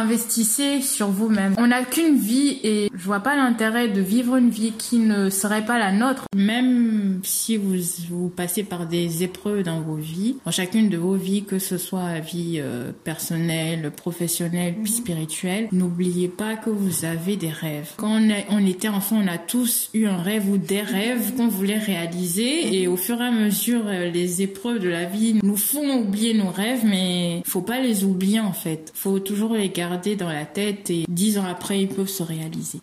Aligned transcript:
investissez 0.00 0.80
sur 0.82 1.08
vous-même. 1.08 1.54
On 1.58 1.66
n'a 1.68 1.82
qu'une 1.84 2.16
vie 2.16 2.58
et 2.62 2.90
je 2.94 3.04
vois 3.04 3.20
pas 3.20 3.36
l'intérêt 3.36 3.88
de 3.88 4.00
vivre 4.00 4.36
une 4.36 4.50
vie 4.50 4.72
qui 4.76 4.98
ne 4.98 5.30
serait 5.30 5.64
pas 5.64 5.78
la 5.78 5.92
nôtre. 5.92 6.24
Même 6.34 7.20
si 7.22 7.56
vous, 7.56 7.74
vous 8.10 8.28
passez 8.28 8.62
par 8.62 8.86
des 8.86 9.22
épreuves 9.22 9.62
dans 9.62 9.80
vos 9.80 9.94
vies, 9.96 10.36
dans 10.44 10.50
chacune 10.52 10.88
de 10.88 10.96
vos 10.96 11.14
vies, 11.14 11.44
que 11.44 11.58
ce 11.58 11.78
soit 11.78 12.12
la 12.12 12.20
vie 12.20 12.58
euh, 12.60 12.92
personnelle, 13.04 13.90
professionnelle, 13.96 14.74
Mhm. 14.78 14.86
spirituelle, 14.86 15.68
n'oubliez 15.72 16.28
pas 16.28 16.56
que 16.56 16.70
vous 16.70 17.04
avez 17.04 17.36
des 17.36 17.50
rêves. 17.50 17.90
Quand 17.96 18.10
on, 18.20 18.30
a- 18.30 18.44
on 18.50 18.64
était 18.66 18.88
enfant, 18.88 19.20
on 19.22 19.26
a 19.28 19.38
tous 19.38 19.90
eu 19.94 20.06
un 20.06 20.18
rêve 20.22 20.48
ou 20.50 20.56
des 20.58 20.80
rêves 20.82 21.34
qu'on 21.36 21.48
voulait 21.48 21.78
réaliser 21.78 22.80
et 22.80 22.86
au 22.88 22.96
fur 22.96 23.20
et 23.20 23.26
à 23.26 23.30
mesure, 23.30 23.82
euh, 23.86 24.10
les 24.10 24.42
épreuves 24.42 24.80
de 24.80 24.88
la 24.88 25.04
vie 25.04 25.38
nous 25.42 25.56
font 25.56 26.00
oublier 26.00 26.34
nos 26.34 26.50
rêves, 26.50 26.84
mais 26.84 27.42
faut 27.46 27.60
pas 27.62 27.80
les 27.80 28.04
oublier 28.04 28.40
en 28.40 28.52
fait. 28.52 28.92
Faut 28.94 29.18
toujours 29.18 29.54
les 29.54 29.68
garder 29.70 29.85
dans 30.16 30.28
la 30.28 30.44
tête 30.44 30.90
et 30.90 31.04
dix 31.08 31.38
ans 31.38 31.44
après, 31.48 31.80
ils 31.80 31.88
peuvent 31.88 32.08
se 32.08 32.22
réaliser. 32.22 32.80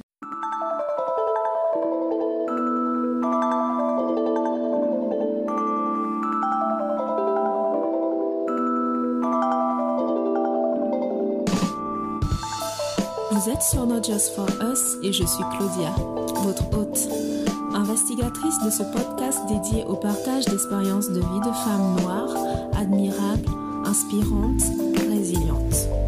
Vous 13.31 13.49
êtes 13.49 13.61
sur 13.61 13.85
Not 13.85 14.03
Just 14.03 14.35
For 14.35 14.47
Us 14.61 14.97
et 15.03 15.11
je 15.11 15.25
suis 15.25 15.43
Claudia, 15.57 15.93
votre 16.43 16.65
hôte, 16.77 17.09
investigatrice 17.73 18.59
de 18.63 18.69
ce 18.69 18.83
podcast 18.83 19.39
dédié 19.49 19.83
au 19.85 19.95
partage 19.95 20.45
d'expériences 20.45 21.09
de 21.09 21.19
vie 21.19 21.39
de 21.39 21.51
femmes 21.51 22.01
noires, 22.01 22.35
admirables, 22.73 23.49
inspirantes, 23.85 24.63
résilientes. 25.09 26.02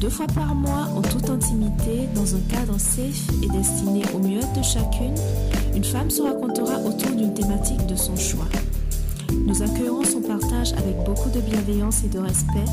Deux 0.00 0.08
fois 0.08 0.26
par 0.28 0.54
mois, 0.54 0.88
en 0.96 1.02
toute 1.02 1.28
intimité, 1.28 2.08
dans 2.14 2.34
un 2.34 2.40
cadre 2.48 2.80
safe 2.80 3.28
et 3.42 3.48
destiné 3.48 4.02
au 4.14 4.18
mieux 4.18 4.40
de 4.40 4.62
chacune, 4.62 5.14
une 5.76 5.84
femme 5.84 6.08
se 6.08 6.22
racontera 6.22 6.78
autour 6.78 7.10
d'une 7.14 7.34
thématique 7.34 7.86
de 7.86 7.94
son 7.94 8.16
choix. 8.16 8.46
Nous 9.46 9.62
accueillerons 9.62 10.04
son 10.04 10.22
partage 10.22 10.72
avec 10.72 10.96
beaucoup 11.04 11.28
de 11.28 11.40
bienveillance 11.40 12.02
et 12.04 12.08
de 12.08 12.18
respect 12.18 12.64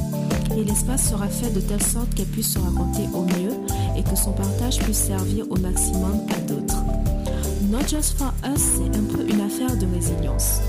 et 0.57 0.63
l'espace 0.63 1.09
sera 1.09 1.27
fait 1.27 1.51
de 1.51 1.59
telle 1.59 1.83
sorte 1.83 2.15
qu'elle 2.15 2.27
puisse 2.27 2.53
se 2.53 2.59
raconter 2.59 3.03
au 3.13 3.23
mieux 3.23 3.53
et 3.97 4.03
que 4.03 4.15
son 4.15 4.31
partage 4.31 4.79
puisse 4.79 5.03
servir 5.03 5.45
au 5.49 5.57
maximum 5.57 6.21
à 6.33 6.39
d'autres. 6.47 6.83
Not 7.77 7.89
Just 7.89 8.17
For 8.17 8.33
Us, 8.43 8.59
c'est 8.59 8.97
un 8.97 9.03
peu 9.03 9.21
une 9.29 9.39
affaire 9.39 9.77
de 9.77 9.85
résilience. 9.93 10.61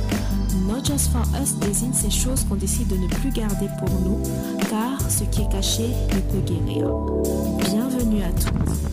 Not 0.69 0.85
Just 0.85 1.11
For 1.11 1.23
Us 1.43 1.55
désigne 1.55 1.95
ces 1.95 2.11
choses 2.11 2.45
qu'on 2.45 2.57
décide 2.57 2.89
de 2.89 2.97
ne 2.97 3.09
plus 3.09 3.31
garder 3.31 3.67
pour 3.79 3.89
nous, 4.01 4.21
car 4.69 5.01
ce 5.11 5.25
qui 5.25 5.41
est 5.41 5.51
caché 5.51 5.89
ne 6.15 6.21
peut 6.21 6.45
guérir. 6.45 6.87
Bienvenue 7.61 8.23
à 8.23 8.31
tous. 8.33 8.88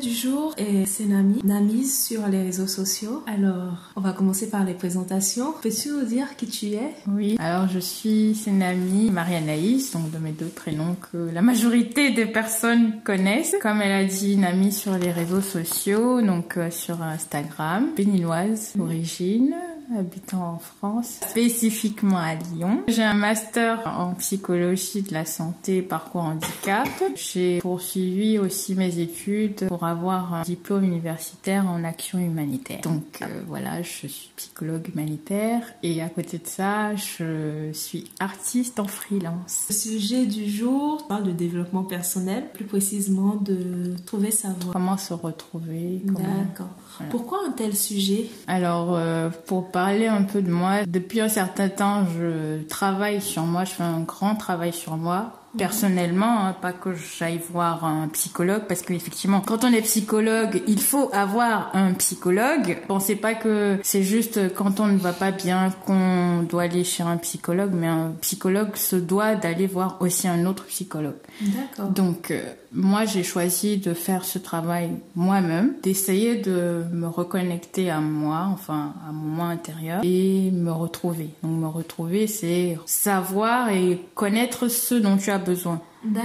Du 0.00 0.10
jour 0.10 0.52
est 0.56 0.86
c'est 0.86 1.04
Nami, 1.04 1.40
Namise 1.44 2.04
sur 2.06 2.26
les 2.26 2.42
réseaux 2.42 2.66
sociaux. 2.66 3.22
Alors, 3.26 3.92
on 3.94 4.00
va 4.00 4.12
commencer 4.12 4.50
par 4.50 4.64
les 4.64 4.74
présentations. 4.74 5.54
Peux-tu 5.62 5.90
nous 5.90 6.04
dire 6.04 6.34
qui 6.36 6.46
tu 6.46 6.66
es? 6.72 6.94
Oui, 7.06 7.36
alors 7.38 7.68
je 7.68 7.78
suis 7.78 8.34
Senami 8.34 9.10
Marie-Anaïs, 9.10 9.92
donc 9.92 10.10
de 10.10 10.18
mes 10.18 10.32
deux 10.32 10.48
prénoms 10.48 10.96
que 11.12 11.30
la 11.32 11.42
majorité 11.42 12.10
des 12.10 12.26
personnes 12.26 13.00
connaissent. 13.04 13.54
Comme 13.62 13.80
elle 13.82 13.92
a 13.92 14.04
dit, 14.04 14.36
Nami 14.36 14.72
sur 14.72 14.98
les 14.98 15.12
réseaux 15.12 15.42
sociaux, 15.42 16.20
donc 16.20 16.56
euh, 16.56 16.70
sur 16.72 17.00
Instagram, 17.00 17.90
béninoise 17.96 18.72
d'origine, 18.74 19.54
habitant 19.98 20.54
en 20.54 20.58
France, 20.58 21.20
spécifiquement 21.28 22.18
à 22.18 22.34
Lyon. 22.34 22.82
J'ai 22.88 23.02
un 23.02 23.14
master 23.14 23.80
en 23.86 24.14
psychologie 24.14 25.02
de 25.02 25.12
la 25.12 25.24
santé, 25.24 25.82
parcours 25.82 26.22
handicap. 26.22 26.88
J'ai 27.16 27.58
poursuivi 27.58 28.38
aussi 28.38 28.74
mes 28.74 28.98
études 28.98 29.66
pour 29.68 29.84
avoir 29.84 30.34
un 30.34 30.42
diplôme 30.42 30.84
universitaire 30.84 31.66
en 31.68 31.84
action 31.84 32.18
humanitaire. 32.18 32.80
Donc 32.82 33.20
euh, 33.22 33.26
voilà, 33.46 33.82
je 33.82 34.06
suis 34.06 34.30
psychologue 34.36 34.88
humanitaire 34.92 35.62
et 35.82 36.00
à 36.02 36.08
côté 36.08 36.38
de 36.38 36.46
ça, 36.46 36.94
je 36.96 37.70
suis 37.72 38.10
artiste 38.20 38.80
en 38.80 38.86
freelance. 38.86 39.66
Le 39.68 39.74
sujet 39.74 40.26
du 40.26 40.48
jour 40.48 41.06
parle 41.06 41.24
de 41.24 41.32
développement 41.32 41.84
personnel, 41.84 42.44
plus 42.52 42.64
précisément 42.64 43.36
de 43.36 43.94
trouver 44.06 44.30
sa 44.30 44.48
voie. 44.48 44.72
Comment 44.72 44.96
se 44.96 45.14
retrouver 45.14 46.02
comment- 46.06 46.18
D'accord. 46.18 46.68
Pourquoi 47.10 47.40
un 47.46 47.50
tel 47.52 47.74
sujet? 47.74 48.26
Alors, 48.46 48.94
euh, 48.94 49.28
pour 49.46 49.70
parler 49.74 50.06
un 50.06 50.22
peu 50.22 50.40
de 50.40 50.52
moi, 50.52 50.86
depuis 50.86 51.20
un 51.20 51.28
certain 51.28 51.68
temps, 51.68 52.06
je 52.16 52.62
travaille 52.68 53.20
sur 53.20 53.42
moi, 53.42 53.64
je 53.64 53.72
fais 53.72 53.82
un 53.82 54.02
grand 54.02 54.36
travail 54.36 54.72
sur 54.72 54.96
moi. 54.96 55.40
Personnellement, 55.58 56.46
hein, 56.46 56.56
pas 56.60 56.72
que 56.72 56.94
j'aille 56.94 57.40
voir 57.52 57.84
un 57.84 58.08
psychologue, 58.08 58.62
parce 58.68 58.82
qu'effectivement, 58.82 59.40
quand 59.40 59.64
on 59.64 59.72
est 59.72 59.82
psychologue, 59.82 60.62
il 60.68 60.80
faut 60.80 61.10
avoir 61.12 61.74
un 61.74 61.92
psychologue. 61.94 62.78
Pensez 62.88 63.16
pas 63.16 63.34
que 63.34 63.78
c'est 63.82 64.02
juste 64.02 64.54
quand 64.54 64.80
on 64.80 64.86
ne 64.86 64.98
va 64.98 65.12
pas 65.12 65.32
bien 65.32 65.70
qu'on 65.86 66.42
doit 66.42 66.62
aller 66.62 66.84
chez 66.84 67.02
un 67.02 67.16
psychologue, 67.16 67.70
mais 67.72 67.86
un 67.88 68.12
psychologue 68.20 68.76
se 68.76 68.96
doit 68.96 69.34
d'aller 69.34 69.66
voir 69.66 69.98
aussi 70.00 70.26
un 70.28 70.46
autre 70.46 70.64
psychologue. 70.66 71.18
D'accord. 71.40 71.90
Donc, 71.90 72.30
euh, 72.30 72.42
moi, 72.74 73.04
j'ai 73.04 73.22
choisi 73.22 73.76
de 73.78 73.94
faire 73.94 74.24
ce 74.24 74.38
travail 74.38 74.90
moi-même, 75.14 75.74
d'essayer 75.82 76.36
de 76.36 76.84
me 76.92 77.06
reconnecter 77.06 77.88
à 77.90 78.00
moi, 78.00 78.48
enfin, 78.52 78.94
à 79.08 79.12
mon 79.12 79.28
moi 79.28 79.46
intérieur, 79.46 80.00
et 80.02 80.50
me 80.52 80.72
retrouver. 80.72 81.28
Donc, 81.42 81.60
me 81.60 81.66
retrouver, 81.68 82.26
c'est 82.26 82.76
savoir 82.86 83.68
et 83.70 84.00
connaître 84.14 84.68
ce 84.68 84.94
dont 84.96 85.16
tu 85.16 85.30
as 85.30 85.38
besoin, 85.38 85.80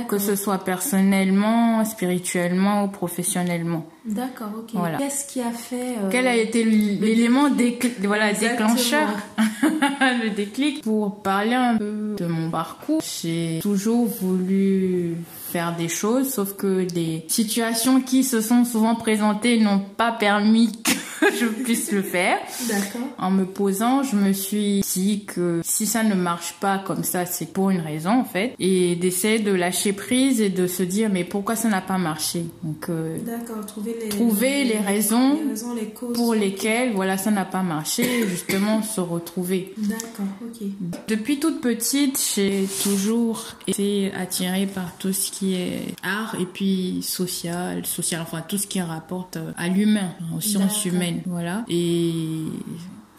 que 0.08 0.18
ce 0.18 0.36
soit 0.36 0.58
personnellement, 0.64 1.86
spirituellement 1.86 2.84
ou 2.86 2.88
professionnellement. 2.88 3.86
D'accord, 4.06 4.50
ok. 4.58 4.72
Voilà. 4.74 4.98
Qu'est-ce 4.98 5.32
qui 5.32 5.42
a 5.42 5.52
fait 5.52 5.96
euh, 6.04 6.10
Quel 6.10 6.28
a 6.28 6.36
été 6.36 6.64
l'élément 6.64 7.50
décl- 7.50 7.92
voilà, 8.06 8.34
déclencheur? 8.34 9.08
Le 10.02 10.30
déclic 10.30 10.82
pour 10.84 11.22
parler 11.22 11.54
un 11.54 11.78
peu 11.78 12.16
de 12.18 12.26
mon 12.26 12.50
parcours. 12.50 13.02
J'ai 13.22 13.60
toujours 13.62 14.08
voulu 14.08 15.16
faire 15.50 15.76
des 15.76 15.90
choses, 15.90 16.30
sauf 16.34 16.54
que 16.54 16.88
les 16.96 17.26
situations 17.28 18.02
qui 18.02 18.24
se 18.24 18.42
sont 18.42 18.66
souvent 18.66 18.96
présentées 18.96 19.60
n'ont 19.60 19.80
pas 19.98 20.12
permis 20.12 20.72
que 20.84 20.92
je 21.40 21.46
puisse 21.46 21.92
le 21.92 22.02
faire. 22.02 22.38
D'accord. 22.68 23.02
En 23.18 23.32
me 23.32 23.46
posant, 23.46 24.04
je 24.04 24.16
me 24.16 24.32
suis 24.34 24.82
dit 24.94 25.26
que 25.26 25.62
si 25.64 25.86
ça 25.86 26.04
ne 26.04 26.16
marche 26.16 26.56
pas 26.60 26.78
comme 26.80 27.04
ça, 27.04 27.26
c'est 27.26 27.52
pour 27.52 27.70
une 27.70 27.82
raison 27.82 28.12
en 28.12 28.24
fait, 28.26 28.54
et 28.60 28.96
d'essayer 28.96 29.40
de 29.40 29.52
lâcher 29.52 29.94
prise 29.94 30.42
et 30.42 30.50
de 30.50 30.68
se 30.68 30.84
dire 30.84 31.10
mais 31.12 31.24
pourquoi 31.24 31.56
ça 31.56 31.68
n'a 31.70 31.82
pas 31.82 31.98
marché? 31.98 32.46
Donc 32.64 32.90
euh, 32.90 33.18
D'accord, 33.26 33.66
trouver 33.66 33.96
les, 34.02 34.10
Trouver 34.10 34.64
les 34.64 34.78
raisons 34.78 35.38
les 35.44 35.50
raisons, 35.50 35.74
les 35.74 35.88
causes. 35.88 36.14
pour 36.16 36.34
lesquels 36.34 36.94
voilà 36.94 37.18
ça 37.18 37.32
n'a 37.32 37.46
pas 37.46 37.64
marché 37.64 38.04
et 38.22 38.28
justement 38.28 38.82
se 38.84 39.02
retrouver. 39.02 39.74
D'accord, 39.78 40.26
ok. 40.42 40.68
Depuis 41.08 41.40
toute 41.40 41.62
petite, 41.62 42.20
j'ai 42.36 42.66
toujours 42.84 43.46
été 43.68 44.12
attirée 44.14 44.68
par 44.68 44.96
tout 44.98 45.14
ce 45.14 45.32
qui 45.32 45.39
est 45.56 45.96
art 46.04 46.36
et 46.40 46.46
puis 46.46 47.00
social, 47.02 47.86
social 47.86 48.22
enfin 48.22 48.42
tout 48.42 48.58
ce 48.58 48.68
qui 48.68 48.82
rapporte 48.82 49.38
à 49.58 49.68
l'humain, 49.68 50.12
aux 50.36 50.42
sciences 50.42 50.86
humaines, 50.86 51.22
voilà. 51.26 51.66
Et 51.68 52.44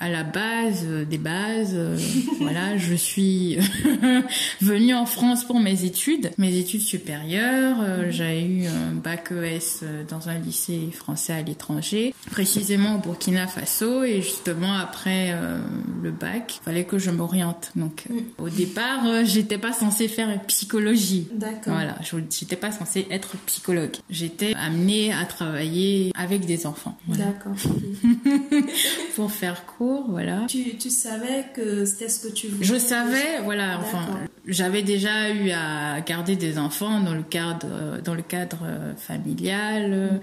à 0.01 0.09
la 0.09 0.25
base 0.25 0.85
euh, 0.85 1.05
des 1.05 1.19
bases, 1.19 1.75
euh, 1.75 1.97
voilà, 2.41 2.77
je 2.77 2.95
suis 2.95 3.59
venue 4.61 4.95
en 4.95 5.07
France 5.07 5.45
pour 5.45 5.61
mes 5.61 5.85
études, 5.85 6.31
mes 6.39 6.57
études 6.57 6.81
supérieures. 6.81 7.77
Euh, 7.81 8.11
J'ai 8.11 8.43
eu 8.45 8.67
un 8.67 8.95
bac 8.95 9.31
ES 9.31 9.85
dans 10.09 10.29
un 10.29 10.39
lycée 10.39 10.89
français 10.93 11.35
à 11.35 11.43
l'étranger, 11.43 12.15
précisément 12.31 12.97
au 12.97 12.99
Burkina 12.99 13.47
Faso. 13.47 14.05
Et 14.05 14.23
justement 14.23 14.75
après 14.75 15.33
euh, 15.33 15.59
le 16.03 16.11
bac, 16.11 16.59
il 16.61 16.65
fallait 16.65 16.85
que 16.85 16.99
je 16.99 17.11
m'oriente. 17.11 17.73
Donc 17.77 18.05
euh, 18.11 18.15
au 18.39 18.49
départ, 18.49 19.25
j'étais 19.25 19.59
pas 19.59 19.73
censée 19.73 20.09
faire 20.09 20.29
psychologie. 20.47 21.29
D'accord. 21.33 21.75
Voilà, 21.75 21.97
je 22.03 22.17
j'étais 22.31 22.57
pas 22.57 22.73
censée 22.73 23.07
être 23.11 23.37
psychologue. 23.47 23.97
J'étais 24.09 24.55
amenée 24.55 25.13
à 25.13 25.25
travailler 25.25 26.13
avec 26.15 26.47
des 26.47 26.67
enfants. 26.67 26.97
Voilà. 27.07 27.27
D'accord. 27.27 27.53
Pour 29.17 29.31
faire 29.31 29.67
court, 29.67 29.90
voilà. 30.09 30.47
tu, 30.49 30.77
tu 30.77 30.91
savais 30.91 31.47
que 31.55 31.85
c'était 31.85 32.09
ce 32.09 32.27
que 32.27 32.33
tu 32.33 32.49
voulais 32.49 32.65
Je 32.65 32.77
savais, 32.77 33.41
voilà, 33.45 33.79
enfin. 33.81 34.07
J'avais 34.51 34.83
déjà 34.83 35.31
eu 35.31 35.51
à 35.51 36.01
garder 36.01 36.37
des 36.37 36.59
enfants 36.59 37.01
dans 37.01 37.15
le 37.15 37.23
cadre, 37.23 38.01
dans 38.05 38.15
le 38.15 38.23
cadre 38.23 38.59
familial 38.97 40.21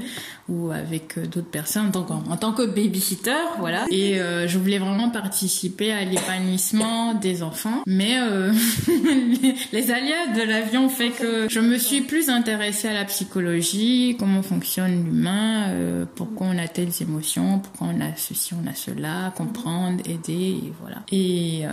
ou 0.50 0.72
avec 0.72 1.20
d'autres 1.20 1.50
personnes, 1.50 1.92
donc 1.92 2.12
en, 2.12 2.24
en 2.30 2.38
tant 2.38 2.54
que 2.54 2.66
babysitter, 2.66 3.32
voilà. 3.60 3.86
Et 3.92 4.18
je 4.18 4.58
voulais 4.58 4.80
vraiment 4.80 5.10
participer 5.10 5.92
à 5.92 6.04
l'épanouissement 6.04 7.14
des 7.14 7.44
enfants, 7.44 7.84
mais 7.86 8.18
les 9.74 9.92
aléas 9.92 10.28
de 10.36 10.44
l'avion 10.44 10.90
fait 10.90 11.10
que 11.10 11.48
je 11.50 11.60
me 11.60 11.78
suis 11.78 12.02
plus 12.02 12.30
intéressée 12.30 12.88
à 12.88 12.94
la 12.94 13.06
psychologie, 13.06 14.16
comment 14.20 14.42
fonctionne 14.42 15.06
l'humain, 15.06 15.74
pourquoi 16.16 16.48
on 16.48 16.58
a 16.58 16.68
telles 16.68 17.02
émotions, 17.02 17.60
pourquoi 17.60 17.88
on 17.96 18.02
a 18.02 18.16
ceci, 18.16 18.54
on 18.54 18.68
a 18.68 18.74
cela, 18.74 19.34
comprendre, 19.36 20.02
aider, 20.06 20.34
et 20.34 20.74
voilà. 20.82 21.04
Et 21.12 21.64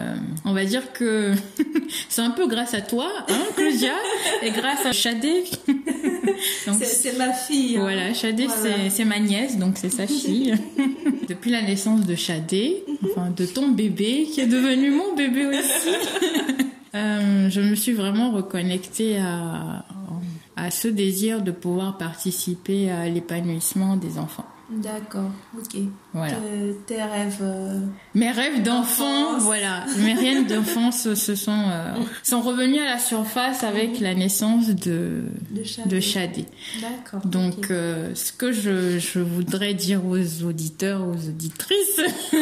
on 0.45 0.53
va 0.53 0.65
dire 0.65 0.93
que 0.93 1.33
c'est 2.09 2.23
un 2.23 2.31
peu 2.31 2.44
grâce 2.49 2.75
à 2.75 2.81
toi, 2.81 3.11
hein, 3.29 3.43
Claudia, 3.57 3.95
et 4.43 4.51
grâce 4.51 4.85
à 4.87 4.93
Chadé. 4.93 5.45
c'est 6.83 7.17
ma 7.17 7.33
fille. 7.33 7.77
Hein. 7.77 7.81
Voilà, 7.81 8.15
Chadé, 8.15 8.47
c'est 8.91 9.05
ma 9.05 9.19
nièce, 9.19 9.59
donc 9.59 9.77
c'est 9.77 9.91
sa 9.91 10.07
fille. 10.07 10.55
Depuis 11.29 11.51
la 11.51 11.63
naissance 11.63 12.07
de 12.07 12.15
Chadé, 12.15 12.85
enfin 13.05 13.31
de 13.31 13.47
ton 13.47 13.69
bébé, 13.69 14.29
qui 14.33 14.41
est 14.41 14.47
devenu 14.47 14.91
mon 14.91 15.15
bébé 15.15 15.47
aussi, 15.47 15.91
euh, 16.95 17.51
je 17.51 17.61
me 17.61 17.75
suis 17.75 17.93
vraiment 17.93 18.31
reconnectée 18.31 19.19
à, 19.19 19.85
à 20.57 20.71
ce 20.71 20.89
désir 20.89 21.43
de 21.43 21.51
pouvoir 21.51 21.99
participer 21.99 22.91
à 22.91 23.09
l'épanouissement 23.09 23.97
des 23.97 24.19
enfants. 24.19 24.47
D'accord, 24.83 25.31
ok. 25.57 25.81
Voilà. 26.13 26.35
tes 26.87 27.03
rêves. 27.03 27.39
Euh, 27.43 27.81
Mes 28.15 28.31
rêves 28.31 28.63
d'enfant, 28.63 29.39
voilà. 29.39 29.85
Mes 29.99 30.15
rêves 30.15 30.47
d'enfance 30.49 31.15
se 31.15 31.35
sont 31.35 31.53
euh, 31.71 31.95
sont 32.23 32.41
revenus 32.41 32.81
à 32.81 32.85
la 32.85 32.99
surface 32.99 33.63
avec 33.63 34.01
la 34.01 34.15
naissance 34.15 34.69
de 34.69 35.25
de 35.87 36.01
Chadé. 36.01 36.47
D'accord. 36.81 37.27
Donc, 37.27 37.71
euh, 37.71 38.15
ce 38.15 38.33
que 38.33 38.53
je, 38.53 38.99
je 38.99 39.19
voudrais 39.21 39.75
dire 39.75 40.05
aux 40.07 40.43
auditeurs, 40.45 41.03
aux 41.03 41.29
auditrices. 41.29 42.01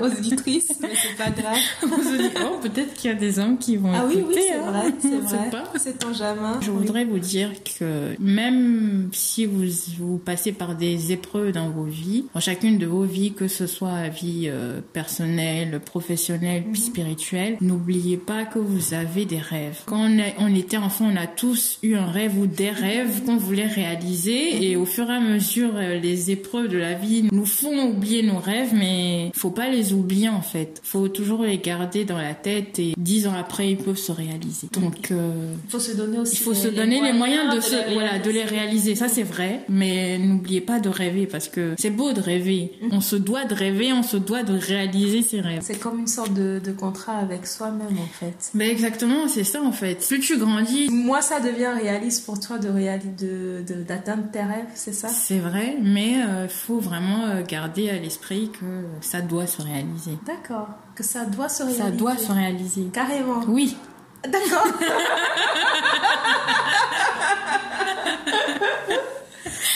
aux 0.00 0.04
auditrices, 0.18 0.78
mais 0.80 0.90
c'est 0.94 1.16
pas 1.16 1.30
grave. 1.30 1.58
oh, 1.82 2.58
peut-être 2.62 2.94
qu'il 2.94 3.10
y 3.10 3.14
a 3.14 3.16
des 3.16 3.38
hommes 3.38 3.58
qui 3.58 3.76
vont 3.76 3.92
ah 3.92 4.04
écouter. 4.10 4.24
oui, 4.26 4.34
oui, 4.34 4.42
c'est 4.46 4.54
hein. 4.54 4.70
vrai, 4.70 4.94
c'est 5.00 5.18
vrai. 5.18 5.62
C'est 5.76 5.98
ton 5.98 6.12
jamais. 6.12 6.60
Je 6.60 6.70
voudrais 6.70 7.04
vous 7.04 7.18
dire 7.18 7.50
que 7.78 8.14
même 8.18 9.08
si 9.12 9.46
vous 9.46 9.64
vous 9.98 10.18
passez 10.18 10.52
par 10.52 10.74
des 10.74 11.12
épreuves 11.12 11.52
dans 11.52 11.70
vos 11.70 11.84
vies, 11.84 12.24
dans 12.34 12.40
chacune 12.40 12.78
de 12.78 12.86
vos 12.86 13.04
vies, 13.04 13.32
que 13.32 13.48
ce 13.48 13.66
soit 13.66 14.02
la 14.02 14.08
vie 14.08 14.44
euh, 14.46 14.80
personnelle, 14.92 15.80
professionnelle, 15.80 16.64
mhm. 16.66 16.76
spirituelle, 16.76 17.56
n'oubliez 17.60 18.16
pas 18.16 18.44
que 18.44 18.58
vous 18.58 18.94
avez 18.94 19.24
des 19.24 19.38
rêves. 19.38 19.80
Quand 19.86 20.08
on, 20.38 20.54
était 20.54 20.76
enfant, 20.76 21.08
on 21.12 21.16
a 21.16 21.26
tous 21.26 21.78
eu 21.82 21.94
un 21.96 22.06
rêve 22.06 22.38
ou 22.38 22.46
des 22.46 22.70
rêves 22.70 23.24
qu'on 23.24 23.36
voulait 23.36 23.66
réaliser 23.66 24.70
et 24.70 24.76
au 24.76 24.84
fur 24.84 25.10
et 25.10 25.14
à 25.14 25.20
mesure, 25.20 25.72
euh, 25.76 25.98
les 25.98 26.30
épreuves 26.30 26.68
de 26.68 26.78
la 26.78 26.94
vie 26.94 27.28
nous 27.32 27.46
font 27.46 27.90
oublier 27.90 28.22
nos 28.22 28.38
rêves, 28.38 28.74
mais 28.74 29.30
faut 29.34 29.50
pas 29.58 29.68
les 29.68 29.92
oublier 29.92 30.28
en 30.28 30.40
fait. 30.40 30.80
Faut 30.84 31.08
toujours 31.08 31.42
les 31.42 31.58
garder 31.58 32.04
dans 32.04 32.16
la 32.16 32.32
tête 32.32 32.78
et 32.78 32.94
dix 32.96 33.26
ans 33.26 33.34
après, 33.36 33.72
ils 33.72 33.76
peuvent 33.76 33.96
se 33.96 34.12
réaliser. 34.12 34.68
Donc, 34.72 35.10
euh, 35.10 35.52
il 35.64 35.70
faut 35.70 35.80
se 35.80 35.96
donner 35.96 36.20
aussi 36.20 36.36
il 36.36 36.38
faut 36.38 36.54
se 36.54 36.68
donner 36.68 37.02
les 37.02 37.12
moyens, 37.12 37.52
de, 37.52 37.60
se, 37.60 37.92
voilà, 37.92 38.20
de 38.20 38.30
les 38.30 38.44
réaliser. 38.44 38.94
Ça, 38.94 39.08
c'est 39.08 39.24
vrai, 39.24 39.64
mais 39.68 40.16
n'oubliez 40.18 40.60
pas 40.60 40.78
de 40.78 40.88
rêver 40.88 41.26
parce 41.26 41.48
que 41.48 41.74
c'est 41.76 41.90
beau 41.90 42.12
de 42.12 42.20
rêver. 42.20 42.70
Mm. 42.82 42.88
On 42.92 43.00
se 43.00 43.16
doit 43.16 43.46
de 43.46 43.54
rêver, 43.54 43.92
on 43.92 44.04
se 44.04 44.16
doit 44.16 44.44
de 44.44 44.56
réaliser 44.56 45.22
ses 45.22 45.40
rêves. 45.40 45.62
C'est 45.62 45.80
comme 45.80 45.98
une 45.98 46.06
sorte 46.06 46.34
de, 46.34 46.60
contrat 46.78 47.16
avec 47.16 47.44
soi-même 47.44 47.98
en 47.98 48.06
fait. 48.20 48.50
Mais 48.54 48.70
exactement, 48.70 49.26
c'est 49.26 49.42
ça 49.42 49.60
en 49.60 49.72
fait. 49.72 50.06
Plus 50.06 50.20
tu 50.20 50.38
grandis. 50.38 50.88
Moi, 50.88 51.20
ça 51.20 51.40
devient 51.40 51.72
réaliste 51.82 52.24
pour 52.24 52.38
toi 52.38 52.58
de 52.58 52.68
de 52.68 53.82
d'atteindre 53.82 54.30
tes 54.30 54.42
rêves, 54.42 54.70
c'est 54.74 54.92
ça? 54.92 55.08
C'est 55.08 55.40
vrai, 55.40 55.76
mais 55.82 56.12
il 56.12 56.22
euh, 56.22 56.48
faut 56.48 56.78
vraiment 56.78 57.24
euh, 57.24 57.42
garder 57.42 57.90
à 57.90 57.98
l'esprit 57.98 58.50
que 58.52 58.84
ça 59.00 59.20
doit 59.20 59.47
se 59.48 59.62
réaliser. 59.62 60.18
D'accord, 60.24 60.68
que 60.94 61.02
ça 61.02 61.24
doit 61.24 61.48
se 61.48 61.62
réaliser. 61.64 61.82
Ça 61.82 61.90
doit 61.90 62.16
se 62.16 62.30
réaliser. 62.30 62.84
Carrément. 62.92 63.40
Oui. 63.48 63.76
D'accord. 64.22 64.66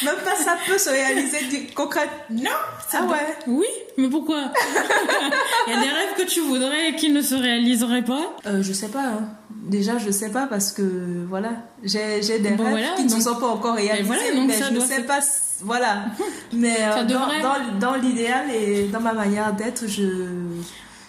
Même 0.04 0.16
pas 0.24 0.36
ça 0.36 0.56
peut 0.66 0.78
se 0.78 0.90
réaliser 0.90 1.44
du 1.46 1.72
concret. 1.74 2.08
Non, 2.30 2.50
ça 2.88 3.00
ah 3.02 3.06
ouais. 3.06 3.36
Oui, 3.46 3.66
mais 3.96 4.08
pourquoi? 4.08 4.52
Il 5.66 5.72
y 5.72 5.76
a 5.76 5.80
des 5.80 5.88
rêves 5.88 6.14
que 6.16 6.24
tu 6.24 6.40
voudrais 6.40 6.94
qui 6.96 7.10
ne 7.10 7.22
se 7.22 7.34
réaliseraient 7.34 8.04
pas? 8.04 8.36
Euh, 8.46 8.62
Je 8.62 8.72
sais 8.72 8.88
pas. 8.88 9.04
Hein. 9.04 9.28
Déjà, 9.50 9.98
je 9.98 10.10
sais 10.10 10.30
pas 10.30 10.46
parce 10.46 10.72
que 10.72 11.24
voilà, 11.28 11.50
j'ai 11.84 12.20
des 12.20 12.48
rêves 12.48 12.96
qui 12.96 13.04
ne 13.04 13.08
sont 13.20 13.36
pas 13.36 13.46
encore 13.46 13.76
réalisés. 13.76 14.04
Voilà, 14.04 14.32
donc 14.34 14.48
mais 14.48 14.58
je 14.58 14.72
ne 14.72 14.80
sais 14.80 15.02
pas. 15.02 15.20
Voilà. 15.64 16.06
Mais 16.52 16.76
euh, 16.80 17.04
dans, 17.04 17.26
dans, 17.40 17.78
dans 17.78 17.94
l'idéal 17.94 18.50
et 18.50 18.88
dans 18.88 19.00
ma 19.00 19.12
manière 19.12 19.52
d'être, 19.54 19.86
je 19.86 20.28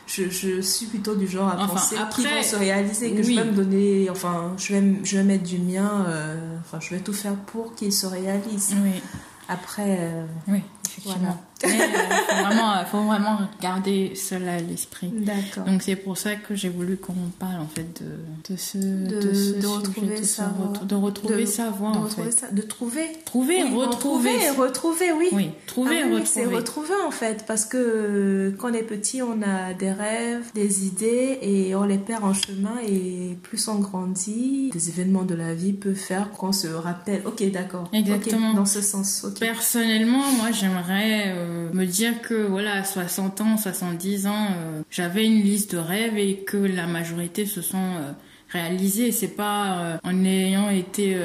je, 0.06 0.30
je, 0.30 0.62
suis 0.62 0.86
plutôt 0.88 1.16
du 1.16 1.28
genre 1.28 1.50
à 1.50 1.68
penser 1.68 1.96
qu'ils 2.14 2.28
vont 2.28 2.44
se 2.44 2.56
réaliser, 2.56 3.14
que 3.14 3.24
je 3.24 3.36
vais 3.36 3.44
me 3.44 3.52
donner, 3.52 4.10
enfin, 4.10 4.54
je 4.58 4.74
vais, 4.74 4.84
je 5.04 5.18
vais 5.18 5.24
mettre 5.24 5.44
du 5.44 5.58
mien, 5.58 6.06
euh, 6.08 6.58
enfin, 6.60 6.80
je 6.80 6.94
vais 6.94 7.00
tout 7.02 7.14
faire 7.14 7.36
pour 7.36 7.74
qu'ils 7.74 7.94
se 7.94 8.06
réalisent. 8.06 8.76
Oui. 8.84 9.02
Après, 9.48 9.98
euh, 10.00 10.26
oui, 10.48 10.62
effectivement. 10.86 11.42
Il 11.64 11.70
euh, 11.70 12.44
vraiment, 12.44 12.74
euh, 12.74 12.86
faut 12.86 13.02
vraiment 13.04 13.40
garder 13.62 14.14
cela 14.16 14.56
à 14.56 14.60
l'esprit. 14.60 15.12
D'accord. 15.14 15.66
Donc 15.66 15.82
c'est 15.82 15.96
pour 15.96 16.18
ça 16.18 16.36
que 16.36 16.56
j'ai 16.56 16.70
voulu 16.70 16.98
qu'on 16.98 17.14
parle 17.40 17.62
en 17.62 17.68
fait 17.68 18.02
de, 18.02 18.54
de 18.54 18.58
ce, 18.58 18.78
de, 18.78 19.22
de, 19.22 19.62
de 19.62 19.68
retrouver 19.68 20.24
sa 20.24 20.48
voix, 20.48 20.74
de 20.86 20.96
retrouver 20.96 21.46
sa 21.46 21.70
voix 21.70 21.92
de 21.92 21.98
en 21.98 22.06
fait. 22.08 22.32
Ça, 22.32 22.48
de 22.52 22.62
trouver, 22.62 23.08
trouver, 23.26 23.64
oui, 23.64 23.74
retrouver, 23.74 24.50
retrouver, 24.50 24.62
retrouver, 24.62 25.12
oui. 25.12 25.30
Oui, 25.32 25.50
trouver, 25.68 26.02
ah, 26.04 26.08
oui, 26.08 26.20
retrouver. 26.20 26.26
C'est 26.26 26.46
retrouver 26.46 26.96
en 27.08 27.12
fait 27.12 27.46
parce 27.48 27.66
que 27.66 28.54
quand 28.58 28.72
on 28.72 28.74
est 28.74 28.84
petit, 28.84 29.22
on 29.22 29.42
a 29.42 29.74
des 29.74 29.92
rêves, 29.92 30.52
des 30.54 30.86
idées 30.86 31.40
et 31.42 31.76
on 31.76 31.84
les 31.84 31.98
perd 31.98 32.24
en 32.24 32.34
chemin 32.34 32.76
et 32.88 33.38
plus 33.44 33.68
on 33.68 33.76
grandit, 33.76 34.70
des 34.72 34.90
événements 34.90 35.24
de 35.24 35.36
la 35.36 35.54
vie 35.54 35.74
peuvent 35.74 35.94
faire 35.96 36.32
qu'on 36.32 36.52
se 36.52 36.68
rappelle. 36.68 37.22
Ok, 37.26 37.44
d'accord. 37.52 37.90
Exactement. 37.94 38.54
dans 38.54 38.66
ce 38.66 38.82
sens. 38.82 39.26
Personnellement, 39.40 40.24
moi, 40.38 40.52
j'aimerais 40.52 41.26
euh, 41.28 41.53
euh, 41.54 41.70
me 41.74 41.86
dire 41.86 42.22
que 42.22 42.34
voilà, 42.34 42.74
à 42.74 42.84
60 42.84 43.42
ans, 43.42 43.58
70 43.58 44.28
ans, 44.28 44.48
euh, 44.52 44.82
j'avais 44.90 45.26
une 45.26 45.42
liste 45.42 45.74
de 45.74 45.78
rêves 45.78 46.18
et 46.18 46.38
que 46.38 46.58
la 46.58 46.88
majorité 46.88 47.46
se 47.46 47.62
sont 47.62 48.16
euh, 48.56 48.60
réalisés. 48.60 49.12
C'est 49.12 49.36
pas 49.36 50.00
en 50.04 50.26
ayant 50.26 50.70
été 50.70 51.16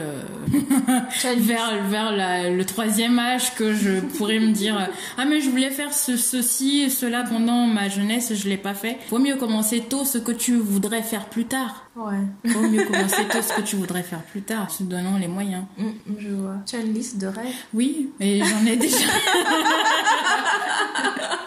vers 1.38 1.82
vers 1.88 2.50
le 2.50 2.62
troisième 2.64 3.18
âge 3.18 3.54
que 3.54 3.74
je 3.74 4.00
pourrais 4.00 4.38
me 4.38 4.52
dire 4.52 4.88
ah 5.16 5.24
mais 5.24 5.40
je 5.40 5.50
voulais 5.50 5.70
faire 5.70 5.92
ceci 5.92 6.82
et 6.82 6.90
cela 6.90 7.24
pendant 7.24 7.66
ma 7.66 7.88
jeunesse, 7.88 8.34
je 8.34 8.48
l'ai 8.48 8.56
pas 8.56 8.74
fait. 8.74 8.98
Vaut 9.10 9.18
mieux 9.18 9.36
commencer 9.36 9.80
tôt 9.80 10.04
ce 10.04 10.18
que 10.18 10.32
tu 10.32 10.56
voudrais 10.56 11.02
faire 11.02 11.26
plus 11.26 11.44
tard. 11.44 11.88
Ouais. 11.96 12.18
Vaut 12.44 12.68
mieux 12.68 12.84
commencer 12.90 13.24
tôt 13.30 13.42
ce 13.42 13.54
que 13.54 13.62
tu 13.62 13.76
voudrais 13.76 14.02
faire 14.02 14.22
plus 14.22 14.42
tard, 14.42 14.70
se 14.70 14.82
donnant 14.82 15.18
les 15.18 15.28
moyens. 15.28 15.64
Mm, 15.76 15.84
mm, 15.84 16.16
je 16.18 16.28
vois. 16.28 16.54
Tu 16.66 16.76
as 16.76 16.80
une 16.80 16.94
liste 16.94 17.18
de 17.18 17.26
rêves 17.26 17.54
Oui, 17.74 18.10
et 18.20 18.42
j'en 18.42 18.66
ai 18.66 18.76
déjà. 18.76 18.96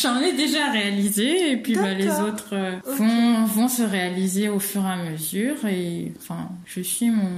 j'en 0.00 0.20
ai 0.20 0.32
déjà 0.32 0.70
réalisé, 0.70 1.52
et 1.52 1.56
puis 1.56 1.74
bah, 1.74 1.94
les 1.94 2.08
autres 2.08 2.52
euh, 2.52 2.76
vont, 2.84 3.44
vont 3.44 3.68
se 3.68 3.82
réaliser 3.82 4.48
au 4.48 4.58
fur 4.58 4.82
et 4.84 4.92
à 4.92 4.96
mesure. 4.96 5.64
Et 5.66 6.12
enfin, 6.18 6.48
je 6.66 6.80
suis 6.80 7.10
mon 7.10 7.30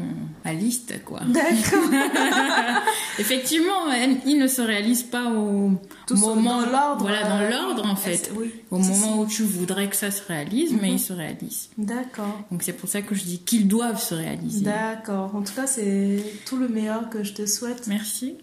ma 0.45 0.53
liste, 0.53 1.05
quoi. 1.05 1.21
D'accord. 1.27 1.91
Effectivement, 3.19 3.91
ils 4.27 4.39
ne 4.39 4.47
se 4.47 4.63
réalisent 4.63 5.03
pas 5.03 5.31
au 5.31 5.73
moment. 6.11 6.61
Dans 6.61 6.71
l'ordre. 6.71 7.03
Voilà, 7.03 7.29
dans 7.29 7.51
l'ordre 7.51 7.87
en 7.87 7.97
fait. 7.97 8.31
Oui. 8.37 8.53
Au 8.71 8.79
moment 8.79 9.21
où 9.21 9.27
tu 9.27 9.43
voudrais 9.43 9.89
que 9.89 9.97
ça 9.97 10.11
se 10.11 10.23
réalise, 10.27 10.73
mais 10.73 10.89
mhm. 10.89 10.95
ils 10.95 11.01
se 11.01 11.13
réalisent. 11.13 11.69
D'accord. 11.79 12.41
Donc 12.51 12.63
c'est 12.63 12.73
pour 12.73 12.89
ça 12.89 13.03
que 13.03 13.15
je 13.15 13.25
dis 13.25 13.39
qu'ils 13.39 13.69
doivent 13.69 14.03
se 14.03 14.15
réaliser. 14.15 14.65
D'accord. 14.65 15.35
En 15.35 15.43
tout 15.43 15.55
cas, 15.55 15.67
c'est 15.67 16.23
tout 16.45 16.57
le 16.57 16.69
meilleur 16.69 17.11
que 17.11 17.25
je 17.25 17.33
te 17.33 17.47
souhaite. 17.47 17.87
Merci. 17.87 18.37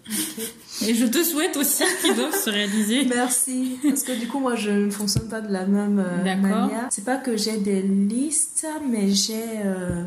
Et 0.86 0.94
je 0.94 1.06
te 1.06 1.24
souhaite 1.24 1.58
aussi 1.58 1.84
qu'ils 2.02 2.16
doivent 2.16 2.40
se 2.40 2.50
réaliser. 2.50 3.06
Merci. 3.06 3.78
Parce 3.84 4.03
que 4.04 4.20
du 4.20 4.28
coup, 4.28 4.40
moi, 4.40 4.56
je 4.56 4.70
ne 4.72 4.90
fonctionne 4.90 5.28
pas 5.30 5.42
de 5.42 5.52
la 5.52 5.66
même 5.66 6.00
euh, 6.00 6.24
manière. 6.38 6.88
C'est 6.90 7.06
pas 7.06 7.18
que 7.18 7.36
j'ai 7.38 7.58
des 7.58 7.82
listes, 7.82 8.66
mais 8.90 9.10
j'ai. 9.10 9.44
Euh, 9.66 10.04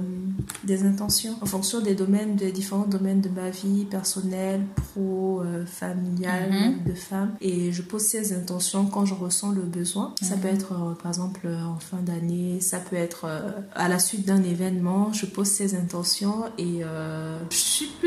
des 0.64 0.84
intentions 0.84 1.34
en 1.40 1.46
fonction 1.46 1.80
des 1.80 1.94
domaines, 1.94 2.36
des 2.36 2.50
différents 2.52 2.86
domaines 2.86 3.20
de 3.20 3.28
ma 3.28 3.50
vie 3.50 3.84
personnelle, 3.84 4.62
pro, 4.74 5.40
euh, 5.44 5.64
familiale, 5.66 6.50
Mhm. 6.50 6.84
de 6.86 6.92
femme. 6.94 7.30
Et 7.40 7.72
je 7.72 7.82
pose 7.82 8.02
ces 8.02 8.32
intentions 8.32 8.86
quand 8.86 9.04
je 9.04 9.14
ressens 9.14 9.52
le 9.52 9.62
besoin. 9.62 10.14
Ça 10.22 10.34
Mhm. 10.36 10.40
peut 10.40 10.48
être, 10.48 10.72
euh, 10.72 10.94
par 11.00 11.08
exemple, 11.12 11.48
en 11.48 11.78
fin 11.78 11.98
d'année, 12.02 12.60
ça 12.60 12.78
peut 12.78 12.96
être 12.96 13.26
à 13.74 13.88
la 13.88 13.98
suite 13.98 14.26
d'un 14.26 14.42
événement. 14.42 15.12
Je 15.12 15.26
pose 15.26 15.48
ces 15.48 15.74
intentions 15.74 16.44
et 16.58 16.82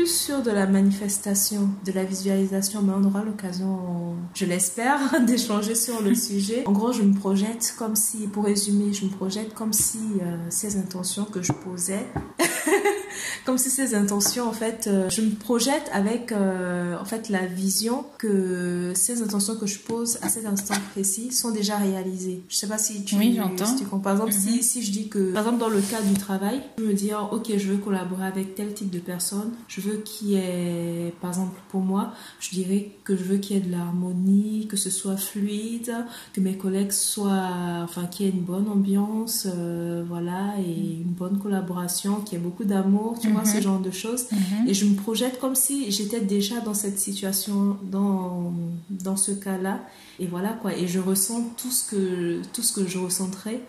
plus 0.00 0.06
sûre 0.06 0.40
de 0.40 0.50
la 0.50 0.66
manifestation, 0.66 1.68
de 1.84 1.92
la 1.92 2.04
visualisation, 2.04 2.80
mais 2.80 2.94
on 2.96 3.04
aura 3.04 3.22
l'occasion, 3.22 4.16
je 4.32 4.46
l'espère, 4.46 4.98
d'échanger 5.26 5.74
sur 5.74 6.00
le 6.00 6.14
sujet. 6.28 6.62
En 6.66 6.72
gros, 6.72 6.90
je 6.90 7.02
me 7.02 7.12
projette 7.12 7.74
comme 7.78 7.94
si, 7.96 8.26
pour 8.26 8.46
résumer, 8.46 8.94
je 8.94 9.04
me 9.04 9.10
projette 9.10 9.52
comme 9.52 9.74
si 9.74 9.98
euh, 10.22 10.38
ces 10.48 10.78
intentions 10.78 11.26
que 11.26 11.42
je 11.42 11.52
posais, 11.52 12.06
comme 13.44 13.58
si 13.58 13.70
ces 13.70 13.94
intentions, 13.94 14.48
en 14.48 14.52
fait, 14.52 14.86
euh, 14.86 15.08
je 15.10 15.22
me 15.22 15.30
projette 15.30 15.88
avec, 15.92 16.32
euh, 16.32 16.96
en 17.00 17.04
fait, 17.04 17.28
la 17.28 17.46
vision 17.46 18.04
que 18.18 18.92
ces 18.94 19.22
intentions 19.22 19.56
que 19.56 19.66
je 19.66 19.78
pose 19.78 20.18
à 20.22 20.28
cet 20.28 20.46
instant 20.46 20.74
précis 20.92 21.32
sont 21.32 21.50
déjà 21.50 21.76
réalisées. 21.76 22.42
Je 22.48 22.56
sais 22.56 22.66
pas 22.68 22.78
si 22.78 23.04
tu, 23.04 23.16
Oui, 23.16 23.38
si 23.64 23.76
tu 23.76 23.84
comprends. 23.84 23.98
Par 24.00 24.12
exemple, 24.12 24.32
Mhm. 24.32 24.40
si, 24.40 24.62
si 24.62 24.82
je 24.82 24.90
dis 24.92 25.08
que, 25.08 25.32
par 25.32 25.42
exemple, 25.42 25.60
dans 25.60 25.68
le 25.68 25.80
cadre 25.80 26.06
du 26.06 26.14
travail, 26.14 26.60
je 26.78 26.84
me 26.84 26.92
dis, 26.94 27.10
oh, 27.14 27.34
ok, 27.36 27.52
je 27.56 27.68
veux 27.72 27.78
collaborer 27.78 28.26
avec 28.26 28.54
tel 28.54 28.72
type 28.74 28.90
de 28.90 28.98
personne, 29.00 29.50
je 29.68 29.80
veux 29.80 29.96
qu'il 29.98 30.28
y 30.30 30.34
ait, 30.36 31.14
par 31.20 31.30
exemple, 31.30 31.60
pour 31.70 31.80
moi, 31.80 32.12
je 32.40 32.50
dirais 32.50 32.90
que 33.04 33.16
je 33.16 33.24
veux 33.24 33.36
qu'il 33.38 33.56
y 33.56 33.58
ait 33.58 33.62
de 33.62 33.70
l'harmonie, 33.72 34.66
que 34.68 34.76
ce 34.76 34.90
soit 34.90 35.16
fluide, 35.16 35.92
que 36.32 36.40
mes 36.40 36.56
collègues 36.56 36.92
soient, 36.92 37.48
enfin, 37.82 38.06
qu'il 38.06 38.26
y 38.26 38.28
ait 38.28 38.32
une 38.32 38.40
bonne 38.42 38.68
ambiance, 38.68 39.46
euh, 39.54 40.04
voilà, 40.08 40.54
et 40.58 41.00
une 41.02 41.12
bonne 41.12 41.38
collaboration, 41.38 42.16
qu'il 42.20 42.38
y 42.38 42.40
ait 42.40 42.44
beaucoup 42.44 42.64
d'amour, 42.64 43.09
tu 43.18 43.28
vois, 43.30 43.42
Mhm. 43.42 43.46
ce 43.54 43.60
genre 43.60 43.80
de 43.80 43.90
choses. 43.90 44.26
Mhm. 44.32 44.68
Et 44.68 44.74
je 44.74 44.84
me 44.84 44.94
projette 44.94 45.38
comme 45.40 45.54
si 45.54 45.90
j'étais 45.90 46.20
déjà 46.20 46.60
dans 46.60 46.74
cette 46.74 46.98
situation, 46.98 47.76
dans, 47.90 48.52
dans 48.90 49.16
ce 49.16 49.32
cas-là. 49.32 49.80
Et 50.18 50.26
voilà 50.26 50.50
quoi. 50.52 50.76
Et 50.76 50.86
je 50.86 50.98
ressens 51.00 51.42
tout 51.56 51.70
ce 51.70 51.84
que, 51.90 52.42
tout 52.52 52.62
ce 52.62 52.72
que 52.72 52.86
je 52.86 52.98
ressentirais 52.98 53.60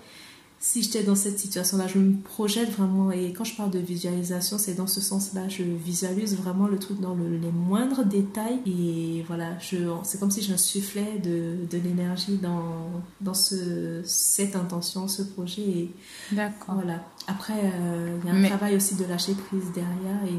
si 0.63 0.83
j'étais 0.83 1.01
dans 1.03 1.15
cette 1.15 1.39
situation-là. 1.39 1.87
Je 1.87 1.97
me 1.97 2.21
projette 2.21 2.69
vraiment. 2.69 3.11
Et 3.11 3.33
quand 3.33 3.43
je 3.43 3.55
parle 3.55 3.71
de 3.71 3.79
visualisation, 3.79 4.59
c'est 4.59 4.75
dans 4.75 4.85
ce 4.85 5.01
sens-là. 5.01 5.47
Je 5.49 5.63
visualise 5.63 6.37
vraiment 6.37 6.67
le 6.67 6.77
truc 6.77 6.99
dans 7.01 7.15
le- 7.15 7.35
les 7.37 7.51
moindres 7.51 8.05
détails. 8.05 8.59
Et 8.67 9.23
voilà, 9.27 9.57
je, 9.59 9.77
c'est 10.03 10.19
comme 10.19 10.29
si 10.29 10.43
j'insufflais 10.43 11.17
de, 11.23 11.65
de 11.69 11.77
l'énergie 11.83 12.37
dans, 12.37 12.91
dans 13.21 13.33
ce, 13.33 14.01
cette 14.05 14.55
intention, 14.55 15.07
ce 15.07 15.23
projet. 15.23 15.61
Et 15.63 15.91
D'accord. 16.31 16.75
voilà. 16.75 17.03
Après, 17.27 17.53
euh, 17.63 18.17
il 18.23 18.27
y 18.27 18.31
a 18.31 18.35
un 18.35 18.39
Mais- 18.39 18.49
travail 18.49 18.75
aussi 18.75 18.93
de 18.93 19.05
lâcher 19.05 19.33
prise 19.33 19.65
derrière 19.73 20.23
et 20.27 20.31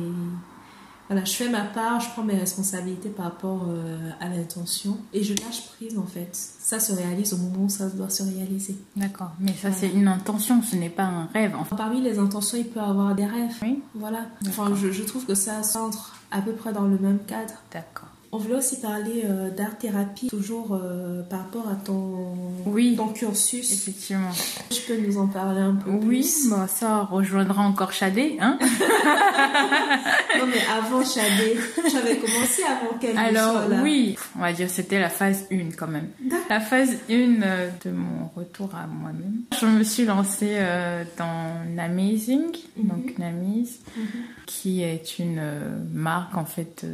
voilà, 1.08 1.24
je 1.24 1.32
fais 1.32 1.48
ma 1.48 1.62
part, 1.64 2.00
je 2.00 2.08
prends 2.10 2.22
mes 2.22 2.36
responsabilités 2.38 3.10
par 3.10 3.26
rapport 3.26 3.66
euh, 3.68 4.10
à 4.20 4.28
l'intention 4.28 4.96
et 5.12 5.22
je 5.22 5.34
lâche 5.34 5.66
prise 5.76 5.98
en 5.98 6.06
fait. 6.06 6.30
Ça 6.32 6.80
se 6.80 6.92
réalise 6.92 7.34
au 7.34 7.36
moment 7.36 7.64
où 7.64 7.68
ça 7.68 7.88
doit 7.88 8.08
se 8.08 8.22
réaliser. 8.22 8.76
D'accord. 8.96 9.32
Mais 9.38 9.52
ça, 9.54 9.72
c'est 9.72 9.90
une 9.90 10.08
intention, 10.08 10.62
ce 10.62 10.76
n'est 10.76 10.88
pas 10.90 11.04
un 11.04 11.26
rêve. 11.26 11.54
Enfin, 11.58 11.76
Parmi 11.76 12.00
les 12.00 12.18
intentions, 12.18 12.56
il 12.56 12.66
peut 12.66 12.80
y 12.80 12.82
avoir 12.82 13.14
des 13.14 13.26
rêves. 13.26 13.54
Oui. 13.62 13.82
Voilà. 13.94 14.26
Enfin, 14.46 14.72
je, 14.74 14.90
je 14.90 15.02
trouve 15.02 15.26
que 15.26 15.34
ça 15.34 15.62
s'entre 15.62 16.16
à 16.30 16.40
peu 16.40 16.52
près 16.52 16.72
dans 16.72 16.86
le 16.86 16.98
même 16.98 17.18
cadre. 17.26 17.54
d'accord. 17.72 18.08
On 18.34 18.38
voulait 18.38 18.54
aussi 18.54 18.80
parler 18.80 19.24
euh, 19.26 19.50
d'art-thérapie, 19.50 20.28
toujours 20.28 20.72
euh, 20.72 21.22
par 21.22 21.40
rapport 21.40 21.68
à 21.68 21.74
ton, 21.74 22.34
Oui. 22.64 22.94
ton 22.96 23.08
cursus. 23.08 23.70
Effectivement. 23.70 24.30
Tu 24.70 24.80
peux 24.88 24.96
nous 24.96 25.18
en 25.18 25.26
parler 25.26 25.60
un 25.60 25.74
peu 25.74 25.90
Oui, 25.90 26.20
plus? 26.20 26.48
bah, 26.48 26.66
ça 26.66 27.02
rejoindra 27.02 27.62
encore 27.62 27.92
Chadé, 27.92 28.38
hein? 28.40 28.58
Non, 30.38 30.46
mais 30.46 30.62
avant 30.74 31.04
Chadé, 31.04 31.58
tu 31.90 31.94
avais 31.96 32.16
commencé 32.16 32.62
avant 32.64 32.98
qu'elle 32.98 33.18
Alors 33.18 33.52
soit 33.52 33.68
là. 33.68 33.80
oui, 33.82 34.16
on 34.36 34.40
va 34.40 34.52
dire 34.54 34.70
c'était 34.70 34.98
la 34.98 35.10
phase 35.10 35.44
1 35.52 35.72
quand 35.76 35.88
même. 35.88 36.08
La 36.48 36.58
phase 36.60 36.96
1 37.10 37.42
euh, 37.42 37.68
de 37.84 37.90
mon 37.90 38.30
retour 38.34 38.70
à 38.74 38.86
moi-même. 38.86 39.42
Je 39.60 39.66
me 39.66 39.84
suis 39.84 40.06
lancée 40.06 40.54
euh, 40.56 41.04
dans 41.18 41.66
Namazing, 41.74 42.46
Mhm. 42.78 42.88
donc 42.88 43.18
Namiz, 43.18 43.78
Mhm. 43.94 44.04
qui 44.46 44.82
est 44.82 45.18
une 45.18 45.42
marque 45.92 46.34
en 46.36 46.46
fait 46.46 46.86